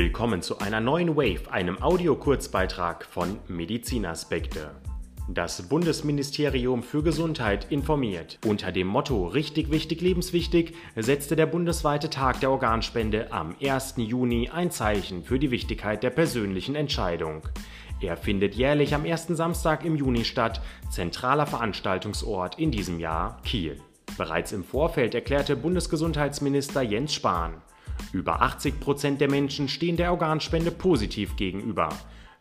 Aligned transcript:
Willkommen 0.00 0.42
zu 0.42 0.60
einer 0.60 0.78
neuen 0.78 1.16
Wave, 1.16 1.50
einem 1.50 1.82
Audio-Kurzbeitrag 1.82 3.04
von 3.04 3.40
Medizinaspekte. 3.48 4.70
Das 5.28 5.68
Bundesministerium 5.68 6.84
für 6.84 7.02
Gesundheit 7.02 7.66
informiert. 7.72 8.38
Unter 8.46 8.70
dem 8.70 8.86
Motto 8.86 9.26
Richtig 9.26 9.72
wichtig, 9.72 10.00
lebenswichtig 10.00 10.74
setzte 10.94 11.34
der 11.34 11.46
bundesweite 11.46 12.10
Tag 12.10 12.38
der 12.38 12.52
Organspende 12.52 13.32
am 13.32 13.56
1. 13.60 13.94
Juni 13.96 14.48
ein 14.50 14.70
Zeichen 14.70 15.24
für 15.24 15.40
die 15.40 15.50
Wichtigkeit 15.50 16.04
der 16.04 16.10
persönlichen 16.10 16.76
Entscheidung. 16.76 17.42
Er 18.00 18.16
findet 18.16 18.54
jährlich 18.54 18.94
am 18.94 19.04
ersten 19.04 19.34
Samstag 19.34 19.84
im 19.84 19.96
Juni 19.96 20.24
statt, 20.24 20.60
zentraler 20.90 21.46
Veranstaltungsort 21.46 22.56
in 22.56 22.70
diesem 22.70 23.00
Jahr 23.00 23.42
Kiel. 23.42 23.80
Bereits 24.16 24.52
im 24.52 24.62
Vorfeld 24.62 25.16
erklärte 25.16 25.56
Bundesgesundheitsminister 25.56 26.82
Jens 26.82 27.14
Spahn, 27.14 27.62
über 28.12 28.42
80 28.42 28.80
Prozent 28.80 29.20
der 29.20 29.30
Menschen 29.30 29.68
stehen 29.68 29.96
der 29.96 30.10
Organspende 30.10 30.70
positiv 30.70 31.36
gegenüber. 31.36 31.88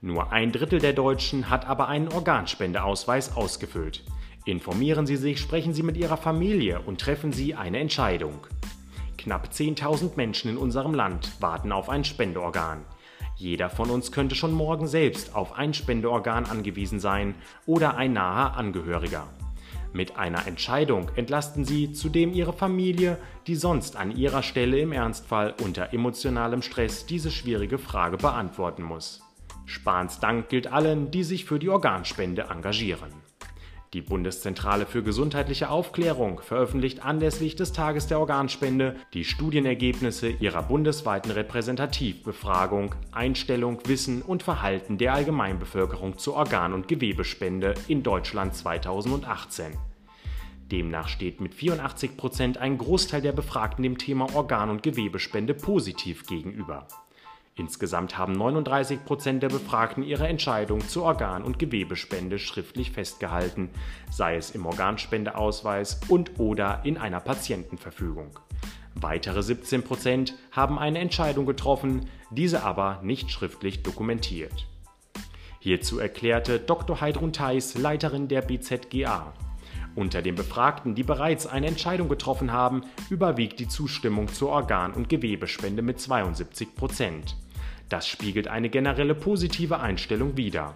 Nur 0.02 0.32
ein 0.32 0.52
Drittel 0.52 0.80
der 0.80 0.94
Deutschen 0.94 1.50
hat 1.50 1.66
aber 1.66 1.88
einen 1.88 2.08
Organspendeausweis 2.08 3.36
ausgefüllt. 3.36 4.04
Informieren 4.46 5.06
Sie 5.06 5.18
sich, 5.18 5.40
sprechen 5.40 5.74
Sie 5.74 5.84
mit 5.84 5.98
Ihrer 5.98 6.18
Familie 6.18 6.80
und 6.80 7.02
treffen 7.02 7.34
Sie 7.34 7.56
eine 7.56 7.80
Entscheidung. 7.80 8.48
Knapp 9.18 9.50
10.000 9.52 10.12
Menschen 10.16 10.52
in 10.52 10.58
unserem 10.58 10.94
Land 10.94 11.42
warten 11.42 11.72
auf 11.72 11.90
ein 11.90 12.06
Spendeorgan. 12.06 12.86
Jeder 13.36 13.70
von 13.70 13.90
uns 13.90 14.12
könnte 14.12 14.36
schon 14.36 14.54
morgen 14.54 14.88
selbst 14.88 15.36
auf 15.36 15.58
ein 15.58 15.74
Spendeorgan 15.74 16.46
angewiesen 16.46 17.00
sein 17.00 17.36
oder 17.66 17.98
ein 17.98 18.14
naher 18.14 18.56
Angehöriger. 18.56 19.28
Mit 19.94 20.18
einer 20.18 20.48
Entscheidung 20.48 21.10
entlasten 21.16 21.66
sie 21.66 21.94
zudem 21.94 22.34
ihre 22.34 22.54
Familie, 22.54 23.18
die 23.48 23.56
sonst 23.56 23.96
an 23.96 24.16
ihrer 24.16 24.44
Stelle 24.44 24.80
im 24.80 24.92
Ernstfall 24.92 25.54
unter 25.64 25.94
emotionalem 25.94 26.62
Stress 26.62 27.06
diese 27.06 27.32
schwierige 27.32 27.78
Frage 27.78 28.18
beantworten 28.18 28.84
muss. 28.84 29.22
Spahns 29.66 30.20
Dank 30.20 30.50
gilt 30.50 30.68
allen, 30.68 31.12
die 31.12 31.24
sich 31.24 31.46
für 31.46 31.60
die 31.60 31.70
Organspende 31.70 32.48
engagieren. 32.50 33.27
Die 33.94 34.02
Bundeszentrale 34.02 34.86
für 34.86 35.02
gesundheitliche 35.02 35.70
Aufklärung 35.70 36.42
veröffentlicht 36.42 37.06
anlässlich 37.06 37.56
des 37.56 37.72
Tages 37.72 38.08
der 38.08 38.20
Organspende 38.20 38.98
die 39.14 39.24
Studienergebnisse 39.24 40.28
ihrer 40.28 40.64
bundesweiten 40.64 41.32
Repräsentativbefragung 41.32 42.96
Einstellung, 43.14 43.80
Wissen 43.86 44.22
und 44.22 44.44
Verhalten 44.44 44.98
der 44.98 45.14
Allgemeinbevölkerung 45.14 46.18
zur 46.18 46.36
Organ- 46.36 46.74
und 46.74 46.90
Gewebespende 46.90 47.76
in 47.88 48.04
Deutschland 48.04 48.56
2018. 48.56 49.72
Demnach 50.70 51.08
steht 51.08 51.40
mit 51.40 51.56
84 51.56 52.18
Prozent 52.18 52.58
ein 52.58 52.78
Großteil 52.78 53.22
der 53.22 53.32
Befragten 53.32 53.84
dem 53.84 53.98
Thema 53.98 54.36
Organ- 54.36 54.70
und 54.70 54.84
Gewebespende 54.84 55.54
positiv 55.54 56.26
gegenüber. 56.26 56.88
Insgesamt 57.58 58.20
haben 58.20 58.34
39 58.34 59.04
Prozent 59.04 59.42
der 59.42 59.50
Befragten 59.50 60.04
ihre 60.04 60.28
Entscheidung 60.28 60.88
zur 60.88 61.06
Organ- 61.06 61.44
und 61.44 61.58
Gewebespende 61.58 62.38
schriftlich 62.38 62.92
festgehalten, 62.92 63.72
sei 64.12 64.36
es 64.36 64.52
im 64.52 64.68
Organspendeausweis 64.68 66.00
und/oder 66.08 66.82
in 66.84 66.98
einer 66.98 67.20
Patientenverfügung. 67.20 68.40
Weitere 68.94 69.42
17 69.42 69.82
Prozent 69.82 70.36
haben 70.52 70.78
eine 70.78 71.00
Entscheidung 71.00 71.48
getroffen, 71.48 72.08
diese 72.30 72.64
aber 72.64 73.00
nicht 73.02 73.32
schriftlich 73.32 73.82
dokumentiert. 73.82 74.68
Hierzu 75.60 75.98
erklärte 75.98 76.60
Dr. 76.60 77.02
Heidrun 77.02 77.34
Theis, 77.34 77.76
Leiterin 77.76 78.28
der 78.28 78.44
BZGA, 78.44 79.34
unter 79.96 80.22
den 80.22 80.36
Befragten, 80.36 80.94
die 80.94 81.04
bereits 81.04 81.48
eine 81.48 81.66
Entscheidung 81.66 82.08
getroffen 82.08 82.52
haben, 82.52 82.84
überwiegt 83.10 83.60
die 83.60 83.68
Zustimmung 83.68 84.28
zur 84.28 84.50
Organ- 84.50 84.94
und 84.94 85.10
Gewebespende 85.10 85.82
mit 85.82 86.00
72 86.00 86.76
Prozent. 86.76 87.36
Das 87.90 88.08
spiegelt 88.08 88.48
eine 88.48 88.70
generelle 88.70 89.16
positive 89.16 89.80
Einstellung 89.80 90.36
wider. 90.36 90.76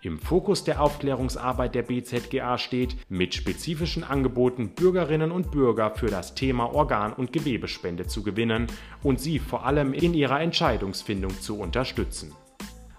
Im 0.00 0.18
Fokus 0.18 0.64
der 0.64 0.80
Aufklärungsarbeit 0.82 1.76
der 1.76 1.82
BZGA 1.82 2.58
steht, 2.58 2.96
mit 3.08 3.34
spezifischen 3.34 4.02
Angeboten 4.02 4.70
Bürgerinnen 4.74 5.30
und 5.30 5.52
Bürger 5.52 5.92
für 5.94 6.08
das 6.08 6.34
Thema 6.34 6.74
Organ- 6.74 7.12
und 7.12 7.32
Gewebespende 7.32 8.06
zu 8.06 8.24
gewinnen 8.24 8.66
und 9.04 9.20
sie 9.20 9.38
vor 9.38 9.64
allem 9.64 9.92
in 9.92 10.12
ihrer 10.14 10.40
Entscheidungsfindung 10.40 11.40
zu 11.40 11.58
unterstützen. 11.58 12.32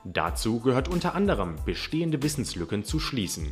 Dazu 0.05 0.59
gehört 0.59 0.89
unter 0.89 1.15
anderem, 1.15 1.55
bestehende 1.65 2.21
Wissenslücken 2.21 2.83
zu 2.83 2.99
schließen. 2.99 3.49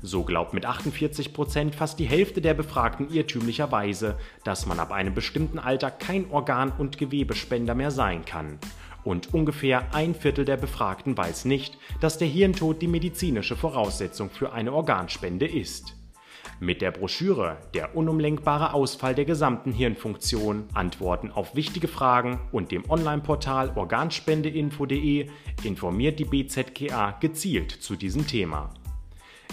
So 0.00 0.24
glaubt 0.24 0.54
mit 0.54 0.64
48 0.64 1.34
Prozent 1.34 1.74
fast 1.74 1.98
die 1.98 2.06
Hälfte 2.06 2.40
der 2.40 2.54
Befragten 2.54 3.10
irrtümlicherweise, 3.10 4.18
dass 4.42 4.64
man 4.64 4.78
ab 4.78 4.92
einem 4.92 5.14
bestimmten 5.14 5.58
Alter 5.58 5.90
kein 5.90 6.30
Organ- 6.30 6.72
und 6.76 6.96
Gewebespender 6.96 7.74
mehr 7.74 7.90
sein 7.90 8.24
kann. 8.24 8.58
Und 9.04 9.32
ungefähr 9.32 9.94
ein 9.94 10.14
Viertel 10.14 10.44
der 10.44 10.56
Befragten 10.56 11.16
weiß 11.16 11.44
nicht, 11.44 11.78
dass 12.00 12.18
der 12.18 12.28
Hirntod 12.28 12.82
die 12.82 12.88
medizinische 12.88 13.56
Voraussetzung 13.56 14.30
für 14.30 14.52
eine 14.52 14.72
Organspende 14.72 15.46
ist. 15.46 15.94
Mit 16.58 16.82
der 16.82 16.90
Broschüre 16.90 17.56
Der 17.74 17.96
unumlenkbare 17.96 18.74
Ausfall 18.74 19.14
der 19.14 19.24
gesamten 19.24 19.72
Hirnfunktion, 19.72 20.64
Antworten 20.74 21.30
auf 21.30 21.54
wichtige 21.54 21.88
Fragen 21.88 22.38
und 22.52 22.70
dem 22.70 22.88
Online-Portal 22.90 23.72
organspendeinfo.de 23.74 25.26
informiert 25.62 26.18
die 26.18 26.26
BZGA 26.26 27.12
gezielt 27.12 27.70
zu 27.70 27.96
diesem 27.96 28.26
Thema. 28.26 28.74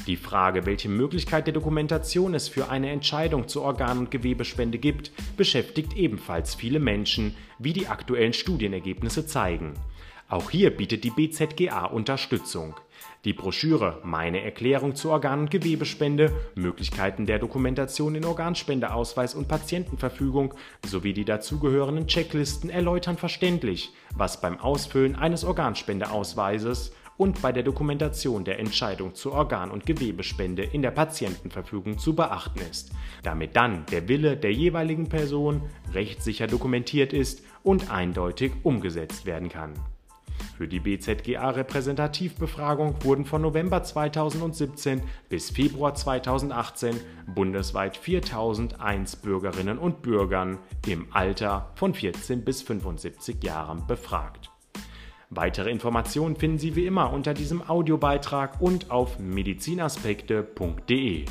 Die 0.05 0.15
Frage, 0.15 0.65
welche 0.65 0.89
Möglichkeit 0.89 1.47
der 1.47 1.53
Dokumentation 1.53 2.33
es 2.33 2.47
für 2.47 2.69
eine 2.69 2.91
Entscheidung 2.91 3.47
zur 3.47 3.63
Organ- 3.63 3.97
und 3.97 4.11
Gewebespende 4.11 4.77
gibt, 4.77 5.11
beschäftigt 5.35 5.97
ebenfalls 5.97 6.55
viele 6.55 6.79
Menschen, 6.79 7.35
wie 7.59 7.73
die 7.73 7.87
aktuellen 7.87 8.33
Studienergebnisse 8.33 9.25
zeigen. 9.25 9.73
Auch 10.29 10.49
hier 10.49 10.71
bietet 10.71 11.05
die 11.05 11.09
BZGA 11.09 11.85
Unterstützung. 11.85 12.75
Die 13.23 13.33
Broschüre 13.33 13.99
Meine 14.03 14.43
Erklärung 14.43 14.95
zur 14.95 15.11
Organ- 15.11 15.41
und 15.41 15.51
Gewebespende, 15.51 16.33
Möglichkeiten 16.55 17.25
der 17.25 17.39
Dokumentation 17.39 18.15
in 18.15 18.25
Organspendeausweis 18.25 19.35
und 19.35 19.47
Patientenverfügung 19.47 20.53
sowie 20.85 21.13
die 21.13 21.25
dazugehörenden 21.25 22.07
Checklisten 22.07 22.69
erläutern 22.69 23.17
verständlich, 23.17 23.91
was 24.15 24.41
beim 24.41 24.59
Ausfüllen 24.59 25.15
eines 25.15 25.43
Organspendeausweises 25.43 26.91
und 27.17 27.41
bei 27.41 27.51
der 27.51 27.63
Dokumentation 27.63 28.45
der 28.45 28.59
Entscheidung 28.59 29.15
zur 29.15 29.33
Organ- 29.33 29.71
und 29.71 29.85
Gewebespende 29.85 30.63
in 30.63 30.81
der 30.81 30.91
Patientenverfügung 30.91 31.97
zu 31.97 32.15
beachten 32.15 32.61
ist, 32.69 32.91
damit 33.23 33.55
dann 33.55 33.85
der 33.87 34.07
Wille 34.07 34.37
der 34.37 34.53
jeweiligen 34.53 35.09
Person 35.09 35.63
rechtssicher 35.93 36.47
dokumentiert 36.47 37.13
ist 37.13 37.43
und 37.63 37.91
eindeutig 37.91 38.53
umgesetzt 38.63 39.25
werden 39.25 39.49
kann. 39.49 39.73
Für 40.57 40.67
die 40.67 40.79
BZGA-Repräsentativbefragung 40.79 43.03
wurden 43.03 43.25
von 43.25 43.43
November 43.43 43.83
2017 43.83 45.03
bis 45.29 45.51
Februar 45.51 45.93
2018 45.93 46.95
bundesweit 47.33 47.97
4001 47.97 49.17
Bürgerinnen 49.17 49.77
und 49.77 50.01
Bürgern 50.01 50.57
im 50.87 51.05
Alter 51.11 51.71
von 51.75 51.93
14 51.93 52.43
bis 52.43 52.63
75 52.63 53.43
Jahren 53.43 53.85
befragt. 53.85 54.49
Weitere 55.29 55.69
Informationen 55.69 56.37
finden 56.37 56.57
Sie 56.57 56.77
wie 56.77 56.85
immer 56.85 57.11
unter 57.11 57.33
diesem 57.33 57.69
Audiobeitrag 57.69 58.61
und 58.61 58.91
auf 58.91 59.19
medizinaspekte.de. 59.19 61.25